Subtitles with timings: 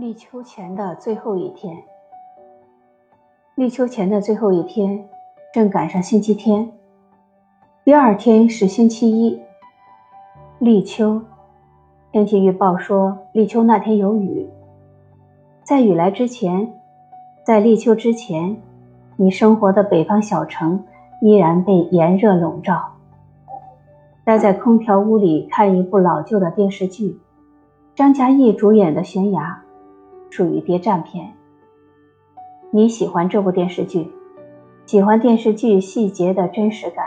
[0.00, 1.76] 立秋前的最后一天，
[3.54, 5.06] 立秋前的最后一天，
[5.52, 6.72] 正赶上星期天。
[7.84, 9.38] 第二天是星期一。
[10.58, 11.20] 立秋，
[12.12, 14.48] 天气预报说立秋那天有雨。
[15.64, 16.72] 在雨来之前，
[17.44, 18.56] 在立秋之前，
[19.16, 20.82] 你生活的北方小城
[21.20, 22.94] 依然被炎热笼罩。
[24.24, 27.20] 待在空调屋里看一部老旧的电视剧，
[27.94, 29.62] 张嘉译主演的《悬崖》。
[30.30, 31.34] 属于谍战片。
[32.70, 34.08] 你喜欢这部电视剧，
[34.86, 37.04] 喜欢电视剧细节的真实感。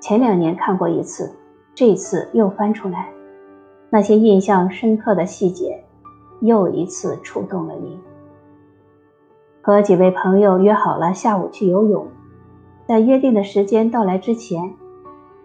[0.00, 1.34] 前两年看过一次，
[1.74, 3.08] 这次又翻出来，
[3.90, 5.84] 那些印象深刻的细节，
[6.40, 7.98] 又一次触动了你。
[9.60, 12.06] 和几位朋友约好了下午去游泳，
[12.86, 14.72] 在约定的时间到来之前，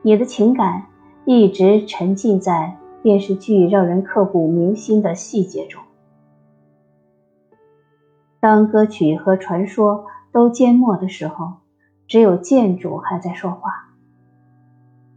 [0.00, 0.86] 你的情感
[1.26, 5.82] 一直沉浸在电视剧让人刻骨铭心的细节中。
[8.40, 11.54] 当歌曲和传说都缄默的时候，
[12.06, 13.88] 只有建筑还在说话。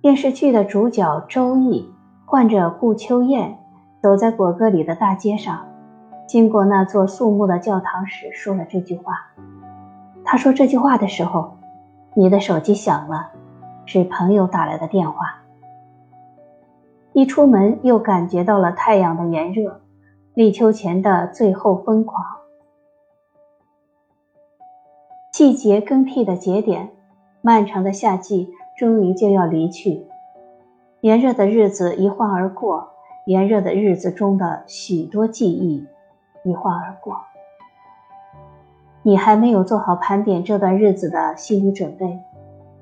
[0.00, 1.92] 电视剧的主角周易
[2.24, 3.58] 唤着顾秋燕
[4.02, 5.66] 走在果戈里的大街上，
[6.26, 9.26] 经过那座肃穆的教堂时，说了这句话。
[10.24, 11.58] 他说这句话的时候，
[12.14, 13.32] 你的手机响了，
[13.84, 15.42] 是朋友打来的电话。
[17.12, 19.82] 一出门又感觉到了太阳的炎热，
[20.32, 22.24] 立秋前的最后疯狂。
[25.40, 26.90] 季节更替的节点，
[27.40, 30.04] 漫长的夏季终于就要离去，
[31.00, 32.90] 炎热的日子一晃而过，
[33.24, 35.86] 炎热的日子中的许多记忆
[36.44, 37.22] 一晃而过。
[39.00, 42.20] 你还没有做好盘点这段日子的心理准备，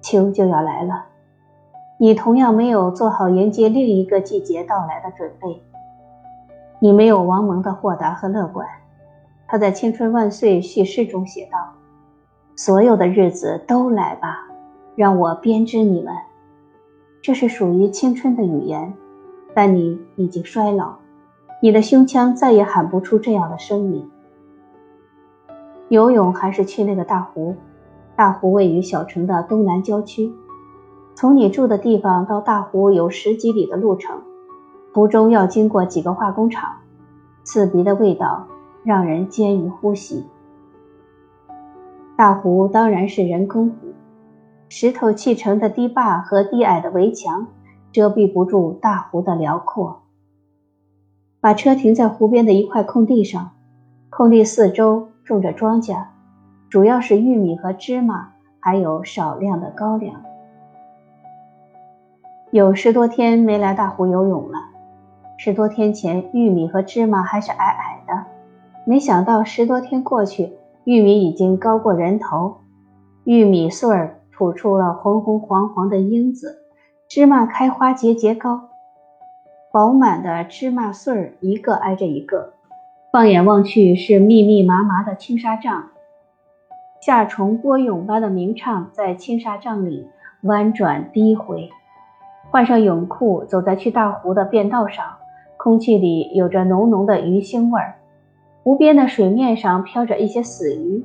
[0.00, 1.06] 秋就要来了，
[1.98, 5.60] 你同样没有做好迎接另一个季节到来的准备。
[6.78, 8.68] 你没有王蒙的豁达和乐观，
[9.48, 11.73] 他在《青春万岁》叙事中写道。
[12.56, 14.46] 所有的日子都来吧，
[14.94, 16.14] 让我编织你们。
[17.20, 18.94] 这是属于青春的语言，
[19.54, 20.94] 但你已经衰老，
[21.60, 24.08] 你的胸腔再也喊不出这样的声音。
[25.88, 27.56] 游泳还是去那个大湖？
[28.14, 30.32] 大湖位于小城的东南郊区，
[31.16, 34.22] 从你住的地方到大湖有十几里的路程，
[34.92, 36.70] 途中要经过几个化工厂，
[37.42, 38.46] 刺鼻的味道
[38.84, 40.24] 让人艰于呼吸。
[42.16, 43.92] 大湖当然是人工湖，
[44.68, 47.48] 石头砌成的堤坝和低矮的围墙
[47.90, 50.02] 遮蔽不住大湖的辽阔。
[51.40, 53.50] 把车停在湖边的一块空地上，
[54.10, 56.04] 空地四周种着庄稼，
[56.70, 58.28] 主要是玉米和芝麻，
[58.60, 60.22] 还有少量的高粱。
[62.52, 64.58] 有十多天没来大湖游泳了。
[65.36, 68.24] 十多天前，玉米和芝麻还是矮矮的，
[68.84, 70.52] 没想到十多天过去。
[70.84, 72.56] 玉米已经高过人头，
[73.24, 76.58] 玉米穗儿吐出了红红黄黄的缨子，
[77.08, 78.68] 芝麻开花节节高，
[79.72, 82.52] 饱满的芝麻穗儿一个挨着一个，
[83.10, 85.88] 放眼望去是密密麻麻的青纱帐，
[87.00, 90.06] 夏虫播咏般的鸣唱在青纱帐里
[90.42, 91.70] 弯转低回。
[92.50, 95.02] 换上泳裤，走在去大湖的便道上，
[95.56, 97.94] 空气里有着浓浓的鱼腥味儿。
[98.64, 101.04] 湖边的水面上飘着一些死鱼，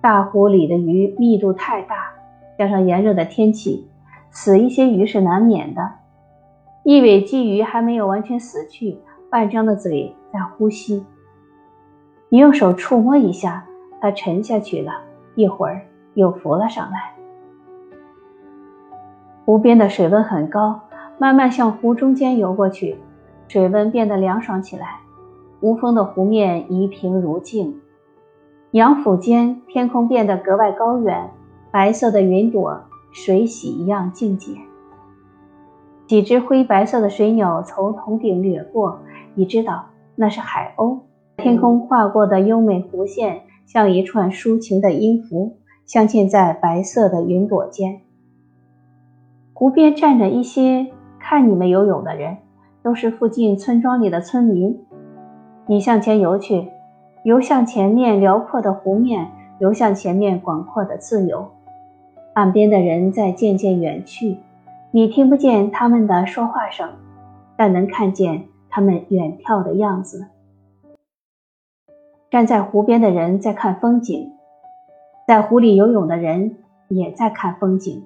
[0.00, 2.12] 大湖里的鱼密度太大，
[2.56, 3.84] 加上炎热的天气，
[4.30, 5.90] 死一些鱼是难免的。
[6.84, 8.96] 一尾鲫鱼还没有完全死去，
[9.28, 11.04] 半张的嘴在呼吸。
[12.28, 13.66] 你用手触摸一下，
[14.00, 14.92] 它沉下去了，
[15.34, 15.80] 一会儿
[16.14, 17.12] 又浮了上来。
[19.44, 20.78] 湖边的水温很高，
[21.18, 22.96] 慢慢向湖中间游过去，
[23.48, 25.00] 水温变得凉爽起来。
[25.60, 27.80] 无风的湖面一平如镜，
[28.70, 31.30] 杨府间天空变得格外高远，
[31.70, 32.80] 白色的云朵
[33.12, 34.52] 水洗一样静洁。
[36.06, 39.00] 几只灰白色的水鸟从头顶掠过，
[39.34, 39.84] 你知道
[40.16, 41.00] 那是海鸥。
[41.36, 48.00] 天空划过的优美弧线像一串抒情的音符，镶嵌在白色的云朵间。
[49.52, 50.86] 湖边站着一些
[51.18, 52.38] 看你们游泳的人，
[52.82, 54.80] 都是附近村庄里的村民。
[55.70, 56.68] 你向前游去，
[57.22, 59.30] 游向前面辽阔的湖面，
[59.60, 61.48] 游向前面广阔的自由。
[62.34, 64.38] 岸边的人在渐渐远去，
[64.90, 66.90] 你听不见他们的说话声，
[67.56, 70.26] 但能看见他们远眺的样子。
[72.32, 74.32] 站在湖边的人在看风景，
[75.28, 76.56] 在湖里游泳的人
[76.88, 78.04] 也在看风景。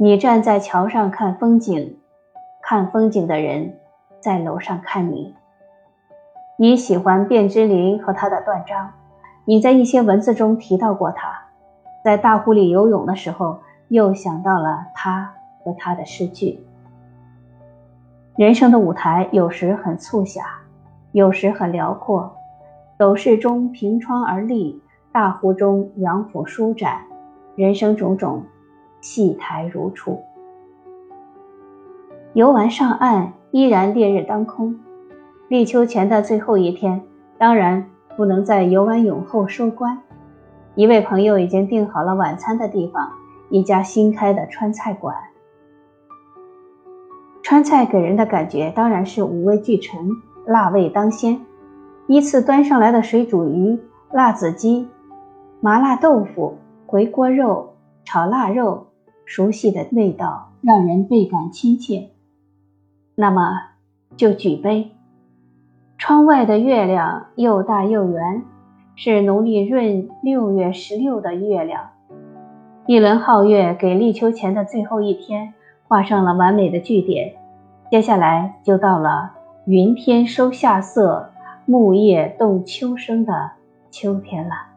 [0.00, 1.98] 你站在桥上看风景，
[2.62, 3.74] 看风景的人
[4.20, 5.34] 在楼上看你。
[6.58, 8.92] 你喜欢卞之琳和他的断章，
[9.46, 11.32] 你在一些文字中提到过他，
[12.04, 13.58] 在大湖里游泳的时候
[13.88, 15.32] 又想到了他
[15.64, 16.60] 和他的诗句。
[18.36, 20.42] 人生的舞台有时很促狭，
[21.12, 22.36] 有时很辽阔，
[22.98, 24.78] 斗室中凭窗而立，
[25.10, 27.00] 大湖中仰俯舒展，
[27.56, 28.42] 人生种种，
[29.00, 30.22] 戏台如初。
[32.34, 34.78] 游玩上岸，依然烈日当空。
[35.52, 37.02] 立秋前的最后一天，
[37.36, 40.00] 当然不能在游完泳后收官。
[40.76, 43.12] 一位朋友已经订好了晚餐的地方，
[43.50, 45.14] 一家新开的川菜馆。
[47.42, 50.08] 川菜给人的感觉当然是五味俱陈，
[50.46, 51.38] 辣味当先。
[52.06, 53.78] 依次端上来的水煮鱼、
[54.10, 54.88] 辣子鸡、
[55.60, 56.56] 麻辣豆腐、
[56.86, 57.74] 回锅肉、
[58.04, 58.86] 炒腊肉，
[59.26, 62.08] 熟悉的味道让人倍感亲切。
[63.14, 63.42] 那么，
[64.16, 64.92] 就举杯。
[66.04, 68.42] 窗外的月亮又大又圆，
[68.96, 71.90] 是农历闰六月十六的月亮。
[72.86, 75.54] 一轮皓月给立秋前的最后一天
[75.86, 77.32] 画上了完美的句点。
[77.88, 79.30] 接下来就到了
[79.64, 81.30] 云天收夏色，
[81.66, 83.52] 木叶动秋声的
[83.92, 84.71] 秋天了。